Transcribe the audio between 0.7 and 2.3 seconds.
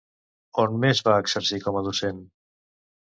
més va exercir com a docent?